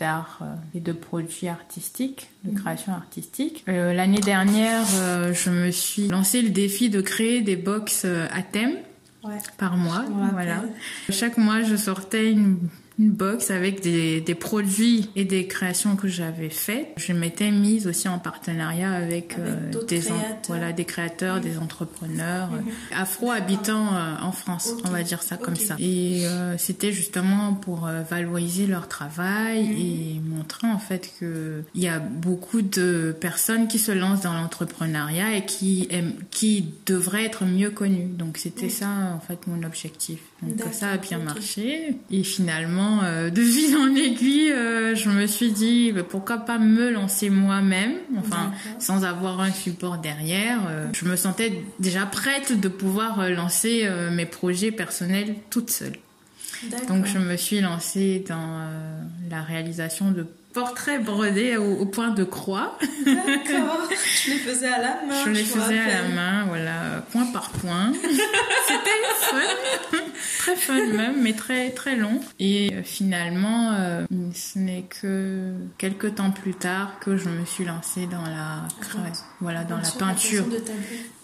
d'art 0.00 0.38
euh, 0.42 0.46
et 0.74 0.80
de 0.80 0.92
produits 0.92 1.48
artistiques, 1.48 2.30
de 2.44 2.50
Mhm. 2.52 2.58
création 2.60 2.92
artistique. 2.92 3.64
Euh, 3.68 3.92
L'année 3.92 4.20
dernière, 4.20 4.84
euh, 4.94 5.32
je 5.34 5.50
me 5.50 5.70
suis 5.70 6.08
lancé 6.08 6.42
le 6.42 6.48
défi 6.50 6.88
de 6.90 7.00
créer 7.00 7.42
des 7.42 7.56
box 7.56 8.04
à 8.06 8.42
thème 8.42 8.76
Ouais. 9.22 9.36
par 9.58 9.76
mois. 9.76 10.04
Voilà. 10.32 10.62
Chaque 11.10 11.36
mois, 11.36 11.62
je 11.62 11.76
sortais 11.76 12.32
une, 12.32 12.56
une 13.00 13.10
box 13.12 13.50
avec 13.50 13.80
des, 13.80 14.20
des 14.20 14.34
produits 14.34 15.08
et 15.16 15.24
des 15.24 15.46
créations 15.46 15.96
que 15.96 16.06
j'avais 16.08 16.50
faites. 16.50 16.88
Je 16.98 17.12
m'étais 17.14 17.50
mise 17.50 17.86
aussi 17.86 18.08
en 18.08 18.18
partenariat 18.18 18.92
avec, 18.92 19.36
Avec 19.38 19.74
euh, 19.74 19.84
des, 19.88 20.12
en- 20.12 20.14
voilà, 20.48 20.72
des 20.72 20.84
créateurs, 20.84 21.40
des 21.40 21.56
entrepreneurs 21.58 22.50
Mhm. 22.50 22.58
euh, 22.58 22.96
afro-habitants 23.02 23.94
euh, 23.94 24.16
en 24.22 24.32
France, 24.32 24.74
on 24.84 24.90
va 24.90 25.02
dire 25.02 25.22
ça 25.22 25.36
comme 25.36 25.56
ça. 25.56 25.76
Et 25.78 26.26
euh, 26.26 26.56
c'était 26.58 26.92
justement 26.92 27.54
pour 27.54 27.86
euh, 27.86 28.02
valoriser 28.02 28.66
leur 28.66 28.86
travail 28.88 29.64
Mhm. 29.68 29.76
et 29.78 30.20
montrer 30.36 30.66
en 30.68 30.78
fait 30.78 31.10
que 31.18 31.62
il 31.74 31.82
y 31.82 31.88
a 31.88 31.98
beaucoup 31.98 32.62
de 32.62 33.16
personnes 33.18 33.66
qui 33.68 33.78
se 33.78 33.92
lancent 33.92 34.22
dans 34.22 34.34
l'entrepreneuriat 34.34 35.36
et 35.36 35.44
qui 35.46 35.86
aiment, 35.90 36.12
qui 36.30 36.66
devraient 36.86 37.24
être 37.24 37.44
mieux 37.44 37.70
connues. 37.70 38.08
Donc 38.08 38.36
c'était 38.36 38.68
ça 38.68 38.88
en 39.16 39.20
fait 39.20 39.46
mon 39.46 39.62
objectif. 39.62 40.18
Donc 40.42 40.72
ça 40.72 40.90
a 40.90 40.96
bien 40.96 41.18
marché. 41.18 41.94
Et 42.10 42.22
finalement, 42.22 43.00
euh, 43.02 43.30
de 43.30 43.42
fil 43.44 43.76
en 43.76 43.94
aiguille, 43.94 44.52
euh, 44.52 44.94
je 44.94 45.10
me 45.10 45.26
suis 45.26 45.52
dit 45.52 45.92
bah, 45.92 46.02
pourquoi 46.02 46.38
pas 46.38 46.58
me 46.58 46.90
lancer 46.90 47.30
moi-même, 47.30 47.94
enfin 48.18 48.52
sans 48.78 49.04
avoir 49.04 49.40
un 49.40 49.52
support 49.52 49.98
derrière. 49.98 50.60
Euh, 50.68 50.86
je 50.92 51.04
me 51.04 51.16
sentais 51.16 51.62
déjà 51.78 52.06
prête 52.06 52.58
de 52.58 52.68
pouvoir 52.68 53.28
lancer 53.30 53.88
mes 54.12 54.26
projets 54.26 54.70
personnels 54.72 55.34
toute 55.50 55.70
seule. 55.70 55.96
Donc 56.88 57.06
je 57.06 57.18
me 57.18 57.36
suis 57.36 57.60
lancée 57.60 58.24
dans 58.28 58.68
la 59.30 59.42
réalisation 59.42 60.10
de 60.10 60.26
portraits 60.52 61.02
brodés 61.02 61.56
au, 61.56 61.76
au 61.78 61.86
point 61.86 62.08
de 62.10 62.24
croix. 62.24 62.78
D'accord. 63.04 63.88
Tu 64.22 64.30
les 64.32 64.36
faisais 64.38 64.66
à 64.68 64.78
la 64.82 65.00
main. 65.06 65.24
je 65.24 65.30
les 65.30 65.42
faisais 65.44 65.78
à 65.78 66.02
la 66.02 66.08
main, 66.08 66.44
voilà, 66.46 67.02
point 67.10 67.24
par 67.32 67.48
point. 67.50 67.92
C'était 68.02 68.90
fun, 69.20 69.96
très 70.38 70.56
fun 70.56 70.86
même, 70.92 71.22
mais 71.22 71.32
très 71.32 71.70
très 71.70 71.96
long. 71.96 72.20
Et 72.38 72.70
euh, 72.74 72.82
finalement, 72.82 73.72
euh, 73.78 74.04
ce 74.34 74.58
n'est 74.58 74.82
que 75.00 75.52
quelques 75.78 76.16
temps 76.16 76.30
plus 76.32 76.54
tard 76.54 76.98
que 77.00 77.16
je 77.16 77.28
me 77.30 77.46
suis 77.46 77.64
lancée 77.64 78.06
dans 78.06 78.22
la 78.22 78.68
cré- 78.80 78.98
voilà, 79.40 79.64
dans 79.64 79.78
la 79.78 79.84
Sur 79.84 80.00
la 80.00 80.06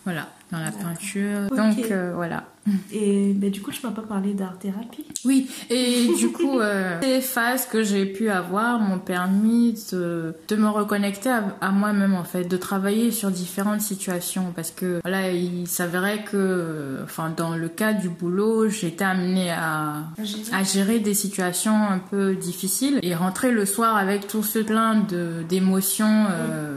voilà, 0.06 0.28
dans 0.52 0.58
la 0.60 0.70
peinture. 0.70 1.48
Donc 1.50 1.90
euh, 1.90 2.12
voilà. 2.14 2.44
Et 2.92 3.32
ben, 3.32 3.48
du 3.48 3.60
coup, 3.60 3.70
tu 3.70 3.84
m'as 3.86 3.92
pas 3.92 4.02
parlé 4.02 4.34
d'art-thérapie. 4.34 5.04
Oui, 5.24 5.48
et 5.70 6.08
du 6.18 6.30
coup, 6.32 6.58
euh, 6.58 6.98
ces 7.00 7.20
phases 7.20 7.66
que 7.66 7.84
j'ai 7.84 8.06
pu 8.06 8.28
avoir 8.28 8.80
m'ont 8.80 8.98
permis 8.98 9.74
de, 9.92 10.34
de 10.48 10.56
me 10.56 10.68
reconnecter 10.68 11.30
à, 11.30 11.44
à 11.60 11.70
moi-même 11.70 12.14
en 12.14 12.24
fait, 12.24 12.42
de 12.44 12.56
travailler 12.56 13.12
sur 13.12 13.30
différentes 13.30 13.82
situations 13.82 14.52
parce 14.54 14.72
que 14.72 15.00
voilà, 15.04 15.30
il 15.30 15.68
s'avérait 15.68 16.24
que, 16.24 16.98
enfin, 17.04 17.32
dans 17.36 17.54
le 17.56 17.68
cas 17.68 17.92
du 17.92 18.08
boulot, 18.08 18.68
j'étais 18.68 19.04
amenée 19.04 19.50
à, 19.52 20.04
à 20.52 20.62
gérer 20.64 20.98
des 20.98 21.14
situations 21.14 21.76
un 21.88 21.98
peu 21.98 22.34
difficiles 22.34 22.98
et 23.02 23.14
rentrer 23.14 23.52
le 23.52 23.64
soir 23.66 23.96
avec 23.96 24.26
tout 24.26 24.42
ce 24.42 24.60
plein 24.60 24.96
de 25.02 25.42
d'émotions. 25.48 26.26
euh, 26.30 26.74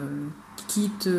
qui 0.69 0.89
te 1.03 1.13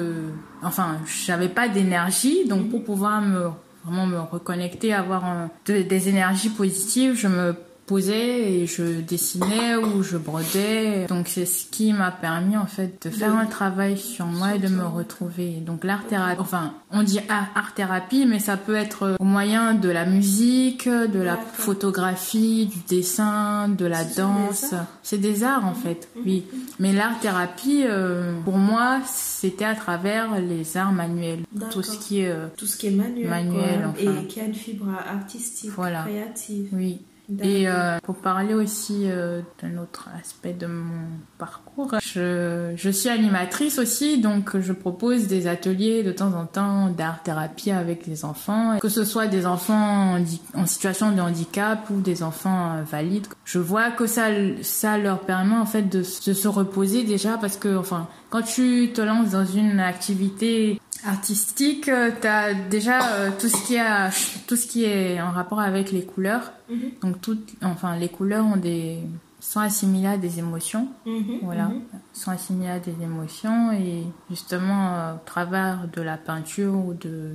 enfin 0.63 0.99
j'avais 1.27 1.49
pas 1.49 1.67
d'énergie 1.69 2.47
donc 2.49 2.71
pour 2.71 2.83
pouvoir 2.85 3.21
me 3.21 3.49
vraiment 3.85 4.07
me 4.07 4.21
reconnecter 4.21 4.93
avoir 4.95 5.25
un- 5.25 5.51
de- 5.67 5.83
des 5.83 6.09
énergies 6.09 6.51
positives 6.51 7.15
je 7.17 7.29
me 7.29 7.55
posais 7.91 8.53
et 8.53 8.67
je 8.69 9.01
dessinais 9.01 9.75
ou 9.75 10.05
je 10.05 10.17
brodais. 10.17 11.07
Donc 11.09 11.27
c'est 11.27 11.45
ce 11.45 11.67
qui 11.67 11.93
m'a 11.93 12.13
permis 12.13 12.57
en 12.57 12.67
fait 12.67 13.05
de 13.05 13.11
faire 13.11 13.35
un 13.35 13.47
travail 13.47 13.99
sur 13.99 14.27
moi 14.27 14.55
et 14.55 14.61
de 14.61 14.69
me 14.69 14.85
retrouver. 14.87 15.55
Donc 15.67 15.83
l'art 15.83 16.07
thérapie 16.07 16.41
enfin 16.41 16.75
on 16.93 17.03
dit 17.03 17.19
art, 17.29 17.75
thérapie 17.75 18.27
mais 18.27 18.39
ça 18.39 18.57
peut 18.57 18.77
être 18.77 19.17
au 19.19 19.25
moyen 19.25 19.75
de 19.75 19.89
la 19.89 20.07
musique 20.07 20.89
de 20.89 21.19
la 21.21 21.37
photographie 21.37 22.67
du 22.67 22.79
dessin 22.89 23.69
de 23.69 23.87
la 23.87 24.05
danse. 24.05 24.73
c'est 25.03 25.19
des 25.19 25.43
arts 25.43 25.67
en 25.67 25.75
fait 25.75 26.09
oui. 26.25 26.45
Mais 26.79 26.93
l'art 26.93 27.19
thérapie 27.19 27.83
euh, 27.87 28.33
pour 28.45 28.59
moi 28.59 29.01
c'était 29.05 29.65
à 29.65 29.75
travers 29.75 30.39
les 30.41 30.77
arts 30.77 30.93
manuels. 30.93 31.41
Tout 31.73 31.83
ce 31.83 31.99
qui 31.99 32.21
est 32.21 32.31
euh, 32.31 32.47
Tout 32.57 32.67
ce 32.67 32.77
qui 32.77 32.87
est 32.87 32.91
manuel. 32.93 33.29
Manuel, 33.29 33.81
quoi, 33.81 33.89
enfin. 33.91 34.21
Et 34.23 34.27
qui 34.29 34.41
a 34.41 34.45
une 34.45 34.55
fibre 34.55 34.87
artistique, 35.09 35.71
Voilà. 35.75 36.05
créative. 36.05 36.69
oui 36.73 37.01
Et 37.43 37.69
euh, 37.69 37.99
pour 38.03 38.17
parler 38.17 38.55
aussi 38.55 39.05
euh, 39.05 39.41
d'un 39.63 39.79
autre 39.79 40.09
aspect 40.19 40.53
de 40.53 40.67
mon 40.67 41.07
parcours, 41.39 41.95
je, 42.03 42.73
je 42.77 42.91
suis 42.91 43.09
animatrice 43.09 43.79
aussi, 43.79 44.21
donc 44.21 44.59
je 44.59 44.73
propose 44.73 45.27
des 45.27 45.47
ateliers 45.47 46.03
de 46.03 46.13
temps 46.13 46.33
en 46.35 46.47
temps 46.47 46.91
d'art-thérapie 46.91 47.71
avec 47.71 48.07
les 48.07 48.25
enfants, 48.25 48.79
que 48.81 48.89
ce 48.89 49.05
soit 49.05 49.27
des 49.27 49.47
enfants 49.47 50.19
en, 50.55 50.67
situation 50.67 51.13
de 51.13 51.21
handicap 51.21 51.89
ou 51.91 52.01
des 52.01 52.23
enfants 52.23 52.73
euh, 52.77 52.83
valides. 52.83 53.27
Je 53.45 53.59
vois 53.59 53.91
que 53.91 54.07
ça, 54.07 54.27
ça 54.63 54.99
leur 54.99 55.21
permet 55.21 55.57
en 55.57 55.67
fait 55.67 55.83
de, 55.83 55.99
de 55.99 56.33
se 56.33 56.49
reposer 56.49 57.05
déjà 57.05 57.39
parce 57.39 57.57
que, 57.57 57.77
enfin, 57.77 58.09
quand 58.31 58.43
tu 58.43 58.91
te 58.93 59.01
lances 59.01 59.31
dans 59.31 59.45
une 59.45 59.81
activité 59.81 60.81
artistique, 61.07 61.89
euh, 61.89 62.11
tu 62.21 62.27
as 62.27 62.55
déjà 62.55 63.05
euh, 63.15 63.31
tout 63.39 63.49
ce 63.49 63.67
qui 63.67 63.79
a 63.79 64.11
tout 64.47 64.57
ce 64.57 64.67
qui 64.67 64.85
est 64.85 65.21
en 65.21 65.31
rapport 65.31 65.61
avec 65.61 65.93
les 65.93 66.05
couleurs. 66.05 66.53
Mhm. 66.71 66.91
Donc 67.03 67.21
toutes 67.21 67.51
enfin 67.63 67.97
les 67.97 68.09
couleurs 68.09 68.45
ont 68.47 68.57
des 68.57 68.99
sont 69.41 69.61
assimilées 69.61 70.09
à 70.09 70.17
des 70.19 70.39
émotions. 70.39 70.89
Mhm, 71.07 71.39
Voilà, 71.43 71.69
mhm. 71.69 71.83
sont 72.13 72.31
assimilées 72.31 72.71
à 72.71 72.79
des 72.79 72.95
émotions 73.03 73.73
et 73.73 74.05
justement 74.29 74.95
euh, 74.97 75.15
au 75.15 75.19
travers 75.27 75.89
de 75.95 76.03
la 76.03 76.17
peinture 76.17 76.75
ou 76.75 76.95
de 76.95 77.35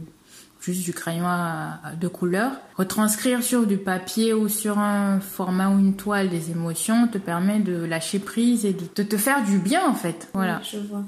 juste 0.62 0.84
du 0.84 0.94
crayon 0.94 1.28
à- 1.28 1.80
à- 1.84 1.96
de 1.96 2.08
couleur, 2.08 2.52
retranscrire 2.76 3.44
sur 3.44 3.68
du 3.68 3.78
papier 3.78 4.34
ou 4.34 4.50
sur 4.50 4.80
un 4.80 5.20
format 5.20 5.70
ou 5.70 5.78
une 5.78 5.96
toile 5.96 6.30
des 6.30 6.50
émotions 6.50 7.08
te 7.08 7.20
permet 7.20 7.60
de 7.60 7.84
lâcher 7.86 8.18
prise 8.18 8.66
et 8.66 8.74
de, 8.74 8.86
de 8.96 9.04
te 9.04 9.16
faire 9.18 9.44
du 9.44 9.60
bien 9.60 9.86
en 9.88 9.94
fait. 9.94 10.28
Voilà 10.34 10.62
Je 10.64 10.78
vois. 10.80 11.04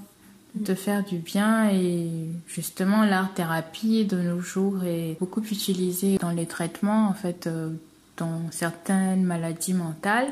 De 0.63 0.73
faire 0.73 1.03
du 1.03 1.17
bien 1.17 1.69
et 1.69 2.09
justement 2.47 3.03
l'art 3.03 3.33
thérapie 3.33 4.05
de 4.05 4.17
nos 4.17 4.39
jours 4.39 4.83
est 4.83 5.17
beaucoup 5.19 5.41
utilisé 5.41 6.17
dans 6.17 6.31
les 6.31 6.45
traitements 6.45 7.07
en 7.07 7.13
fait 7.13 7.47
euh, 7.47 7.69
dans 8.17 8.41
certaines 8.51 9.23
maladies 9.23 9.73
mentales. 9.73 10.31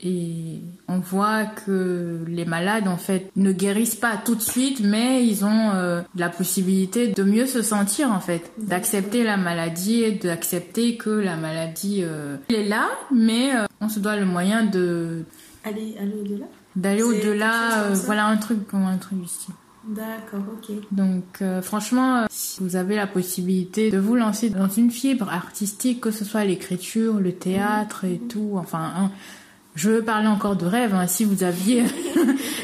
Et 0.00 0.60
on 0.86 1.00
voit 1.00 1.44
que 1.44 2.24
les 2.28 2.44
malades 2.44 2.86
en 2.86 2.96
fait 2.96 3.32
ne 3.34 3.50
guérissent 3.50 3.96
pas 3.96 4.16
tout 4.16 4.36
de 4.36 4.40
suite 4.40 4.78
mais 4.80 5.26
ils 5.26 5.44
ont 5.44 5.70
euh, 5.74 6.02
la 6.14 6.28
possibilité 6.28 7.08
de 7.08 7.22
mieux 7.24 7.46
se 7.46 7.62
sentir 7.62 8.12
en 8.12 8.20
fait 8.20 8.52
d'accepter 8.58 9.24
la 9.24 9.36
maladie 9.36 10.04
et 10.04 10.12
d'accepter 10.12 10.96
que 10.96 11.10
la 11.10 11.36
maladie 11.36 12.02
euh, 12.04 12.36
elle 12.48 12.54
est 12.54 12.68
là 12.68 12.88
mais 13.12 13.56
euh, 13.56 13.66
on 13.80 13.88
se 13.88 13.98
doit 13.98 14.16
le 14.16 14.24
moyen 14.24 14.64
de 14.64 15.24
Allez, 15.64 15.96
allez 16.00 16.14
au-delà? 16.14 16.46
D'aller 16.78 17.02
au-delà 17.02 17.82
euh, 17.82 17.94
voilà 18.06 18.26
un 18.26 18.36
truc 18.36 18.66
comme 18.68 18.84
un 18.84 18.96
truc 18.96 19.20
du 19.20 19.28
style 19.28 19.54
D'accord, 19.88 20.40
ok. 20.52 20.76
donc 20.92 21.24
euh, 21.40 21.62
franchement, 21.62 22.16
euh, 22.16 22.26
si 22.28 22.60
vous 22.62 22.76
avez 22.76 22.94
la 22.94 23.06
possibilité 23.06 23.90
de 23.90 23.96
vous 23.96 24.16
lancer 24.16 24.50
dans 24.50 24.68
une 24.68 24.90
fibre 24.90 25.30
artistique, 25.32 26.02
que 26.02 26.10
ce 26.10 26.26
soit 26.26 26.44
l'écriture, 26.44 27.20
le 27.20 27.32
théâtre 27.32 28.04
et 28.04 28.18
tout, 28.18 28.56
enfin, 28.56 28.92
hein, 28.94 29.10
je 29.76 29.88
veux 29.88 30.02
parler 30.02 30.26
encore 30.26 30.56
de 30.56 30.66
rêve. 30.66 30.94
hein, 30.94 31.06
si 31.06 31.24
vous 31.24 31.42
aviez, 31.42 31.84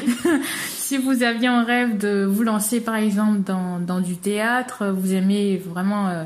si 0.69 0.99
vous 0.99 1.23
aviez 1.23 1.47
un 1.47 1.63
rêve 1.63 1.97
de 1.97 2.25
vous 2.25 2.43
lancer 2.43 2.79
par 2.79 2.95
exemple 2.95 3.39
dans, 3.39 3.79
dans 3.79 4.01
du 4.01 4.17
théâtre, 4.17 4.85
vous 4.95 5.13
aimez 5.13 5.57
vraiment, 5.57 6.07
euh, 6.09 6.25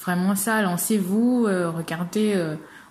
vraiment 0.00 0.34
ça, 0.34 0.62
lancez-vous, 0.62 1.42
regardez. 1.42 2.34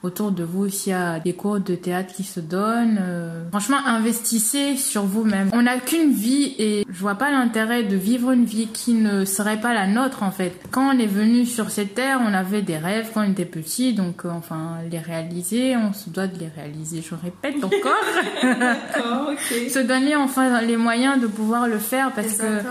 Autour 0.04 0.32
de 0.32 0.44
vous, 0.44 0.70
s'il 0.70 0.92
y 0.92 0.96
a 0.96 1.20
des 1.20 1.34
cours 1.34 1.60
de 1.60 1.74
théâtre 1.76 2.14
qui 2.14 2.24
se 2.24 2.40
donnent, 2.40 3.00
euh, 3.02 3.50
franchement, 3.50 3.78
investissez 3.86 4.78
sur 4.78 5.04
vous-même. 5.06 5.50
On 5.54 5.64
n'a 5.64 5.78
qu'une 5.80 6.12
vie 6.14 6.56
et 6.60 6.86
je 6.90 7.00
vois 7.00 7.16
pas 7.16 7.32
l'intérêt 7.32 7.84
de 7.84 7.96
vivre 7.96 8.32
une 8.32 8.46
vie 8.46 8.68
qui 8.68 8.94
ne 8.94 9.26
serait 9.26 9.60
pas 9.60 9.74
la 9.74 9.88
nôtre 9.88 10.24
en 10.24 10.32
fait. 10.32 10.54
Quand 10.72 10.96
on 10.96 11.00
est 11.00 11.08
venu 11.08 11.46
sur 11.46 11.70
cette 11.72 11.96
terre, 11.96 12.20
on 12.24 12.34
avait 12.34 12.62
des 12.62 12.78
rêves 12.78 13.10
quand 13.14 13.22
on 13.26 13.32
était 13.32 13.46
petit, 13.46 13.94
donc 13.94 14.26
euh, 14.26 14.30
enfin 14.30 14.78
les 14.90 15.00
réaliser, 15.00 15.76
on 15.76 15.94
se 15.94 16.10
doit 16.10 16.28
de 16.28 16.38
les 16.38 16.48
réaliser. 16.48 17.02
Je 17.02 17.16
répète 17.16 17.64
encore, 17.64 18.04
D'accord, 18.44 19.30
ok. 19.32 19.70
se 19.70 19.80
donner 19.80 20.16
enfin 20.16 20.62
les 20.62 20.78
moyens 20.78 21.20
de 21.20 21.28
pouvoir 21.28 21.68
le 21.68 21.80
faire 21.80 22.12
parce 22.14 22.34
Et 22.36 22.38
que 22.38 22.44
ouais. 22.44 22.62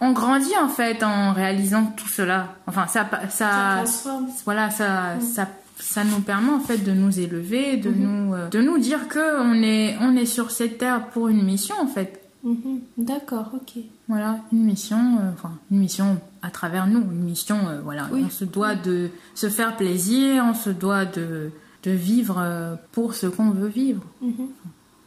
on 0.00 0.12
grandit 0.12 0.56
en 0.62 0.68
fait 0.68 1.02
en 1.02 1.32
réalisant 1.32 1.84
tout 1.96 2.08
cela. 2.08 2.54
Enfin 2.66 2.86
ça, 2.86 3.08
Ça 3.28 3.28
ça, 3.30 3.74
transforme. 3.78 4.26
voilà, 4.44 4.70
ça, 4.70 5.14
ça, 5.20 5.48
ça 5.78 6.04
nous 6.04 6.20
permet 6.20 6.50
en 6.50 6.60
fait 6.60 6.78
de 6.78 6.92
nous 6.92 7.18
élever, 7.20 7.76
de 7.76 7.90
Mhm. 7.90 7.98
nous, 8.00 8.34
euh, 8.34 8.48
de 8.48 8.60
nous 8.60 8.78
dire 8.78 9.08
que 9.08 9.40
on 9.42 9.54
est, 9.62 9.96
on 10.00 10.16
est 10.16 10.26
sur 10.26 10.50
cette 10.50 10.78
terre 10.78 11.08
pour 11.08 11.28
une 11.28 11.42
mission 11.42 11.74
en 11.80 11.86
fait. 11.86 12.20
Mhm. 12.42 12.80
D'accord, 12.98 13.50
ok. 13.54 13.82
Voilà, 14.08 14.40
une 14.52 14.64
mission, 14.64 14.98
euh, 15.20 15.30
enfin 15.32 15.52
une 15.70 15.78
mission 15.78 16.18
à 16.42 16.50
travers 16.50 16.86
nous, 16.86 17.00
une 17.00 17.22
mission, 17.24 17.56
euh, 17.68 17.80
voilà, 17.82 18.06
Oui. 18.12 18.22
on 18.26 18.30
se 18.30 18.44
doit 18.44 18.74
de 18.74 19.08
se 19.34 19.48
faire 19.48 19.76
plaisir, 19.76 20.44
on 20.46 20.54
se 20.54 20.70
doit 20.70 21.06
de, 21.06 21.50
de 21.84 21.90
vivre 21.90 22.76
pour 22.92 23.14
ce 23.14 23.26
qu'on 23.26 23.50
veut 23.50 23.68
vivre. 23.68 24.02
Mhm. 24.20 24.48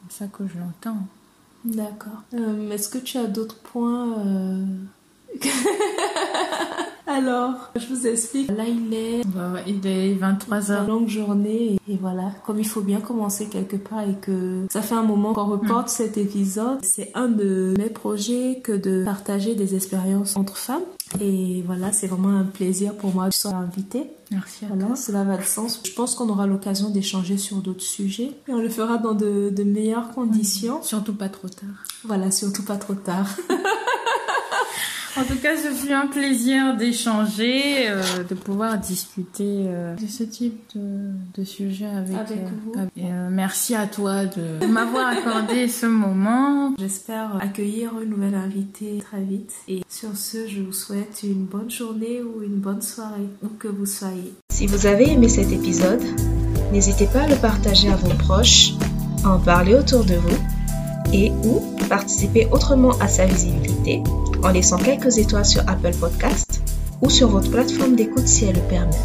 C'est 0.10 0.24
ça 0.24 0.28
que 0.28 0.44
je 0.48 0.60
l'entends. 0.60 0.98
D'accord. 1.66 2.24
Est-ce 2.72 2.88
que 2.90 2.98
tu 2.98 3.18
as 3.18 3.26
d'autres 3.26 3.58
points 3.58 4.16
Alors, 7.10 7.72
je 7.76 7.88
vous 7.88 8.06
explique. 8.06 8.52
Là, 8.52 8.66
il 8.68 8.94
est 8.94 9.22
il 9.66 9.88
est 9.88 10.14
23 10.14 10.58
une 10.62 10.72
heures. 10.72 10.88
longue 10.88 11.08
journée 11.08 11.80
et, 11.88 11.94
et 11.94 11.98
voilà, 12.00 12.32
comme 12.46 12.60
il 12.60 12.68
faut 12.68 12.82
bien 12.82 13.00
commencer 13.00 13.48
quelque 13.48 13.78
part 13.78 14.02
et 14.02 14.16
que 14.22 14.66
ça 14.70 14.82
fait 14.82 14.96
un 14.96 15.04
moment 15.04 15.34
qu'on 15.34 15.46
reporte 15.46 15.88
cet 15.90 16.18
épisode, 16.18 16.80
c'est 16.84 17.12
un 17.16 17.28
de 17.30 17.74
mes 17.78 17.90
projets 17.90 18.60
que 18.64 18.74
de 18.74 19.04
partager 19.06 19.56
des 19.56 19.74
expériences 19.76 20.36
entre 20.36 20.58
femmes 20.58 20.84
et 21.22 21.64
voilà, 21.66 21.94
c'est 21.94 22.08
vraiment 22.08 22.38
un 22.38 22.44
plaisir 22.44 22.94
pour 22.94 23.14
moi 23.14 23.30
de 23.30 23.34
sois 23.34 23.52
invitée. 23.52 24.04
Merci 24.30 24.66
à 24.66 24.68
Voilà, 24.68 24.96
cela 24.98 25.24
va 25.24 25.38
de 25.38 25.44
sens. 25.44 25.82
Je 25.86 25.94
pense 25.94 26.14
qu'on 26.16 26.28
aura 26.28 26.46
l'occasion 26.46 26.90
d'échanger 26.90 27.38
sur 27.38 27.58
d'autres 27.58 27.82
sujets 27.84 28.32
et 28.50 28.52
on 28.54 28.60
le 28.60 28.70
fera 28.70 28.98
dans 28.98 29.14
de, 29.14 29.50
de 29.50 29.64
meilleures 29.64 30.12
conditions. 30.12 30.84
Surtout 30.84 31.14
pas 31.16 31.30
trop 31.30 31.48
tard. 31.48 31.70
Voilà, 32.04 32.30
surtout 32.32 32.64
pas 32.64 32.76
trop 32.76 32.96
tard. 32.96 33.28
En 35.20 35.24
tout 35.24 35.40
cas, 35.42 35.58
ce 35.58 35.70
fut 35.74 35.92
un 35.94 36.06
plaisir 36.08 36.78
d'échanger, 36.78 37.90
euh, 37.90 38.04
de 38.30 38.36
pouvoir 38.36 38.78
discuter 38.78 39.66
euh, 39.68 39.96
de 39.96 40.06
ce 40.08 40.24
type 40.24 40.60
de, 40.76 40.82
de 41.36 41.44
sujet 41.44 41.88
avec, 41.88 42.16
Avec 42.16 42.38
euh, 42.38 42.50
vous. 42.66 42.80
avec- 42.80 42.92
euh, 43.00 43.28
merci 43.32 43.74
à 43.74 43.88
toi 43.88 44.26
de 44.26 44.66
m'avoir 44.68 45.08
accordé 45.08 45.68
ce 45.68 45.88
moment. 45.88 46.74
J'espère 46.78 47.36
accueillir 47.42 47.94
une 48.00 48.12
nouvelle 48.12 48.36
invitée 48.36 49.00
très 49.10 49.22
vite. 49.22 49.54
Et 49.68 49.82
sur 49.90 50.16
ce, 50.16 50.48
je 50.48 50.62
vous 50.62 50.72
souhaite 50.74 51.22
une 51.24 51.46
bonne 51.46 51.72
journée 51.72 52.22
ou 52.22 52.44
une 52.44 52.58
bonne 52.60 52.84
soirée, 52.84 53.28
où 53.44 53.48
que 53.58 53.68
vous 53.68 53.88
soyez. 53.88 54.34
Si 54.52 54.68
vous 54.68 54.86
avez 54.86 55.12
aimé 55.14 55.30
cet 55.30 55.52
épisode, 55.52 56.04
n'hésitez 56.72 57.08
pas 57.08 57.22
à 57.22 57.28
le 57.28 57.36
partager 57.38 57.90
à 57.90 57.96
vos 57.96 58.14
proches, 58.20 58.74
à 59.24 59.30
en 59.32 59.40
parler 59.40 59.74
autour 59.74 60.04
de 60.06 60.14
vous 60.14 60.38
et 61.14 61.32
ou 61.44 61.62
participer 61.90 62.48
autrement 62.52 62.98
à 63.00 63.08
sa 63.08 63.26
visibilité 63.26 64.04
en 64.44 64.50
laissant 64.50 64.78
quelques 64.78 65.18
étoiles 65.18 65.46
sur 65.46 65.62
Apple 65.68 65.96
Podcast 66.00 66.62
ou 67.02 67.10
sur 67.10 67.30
votre 67.30 67.52
plateforme 67.52 67.96
d'écoute 67.96 68.28
si 68.28 68.46
elle 68.46 68.56
le 68.56 68.62
permet. 68.62 68.96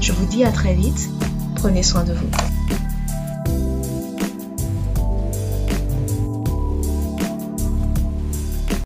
Je 0.00 0.12
vous 0.12 0.26
dis 0.26 0.44
à 0.44 0.50
très 0.50 0.74
vite. 0.74 1.08
Prenez 1.56 1.82
soin 1.82 2.04
de 2.04 2.12
vous. 2.12 2.57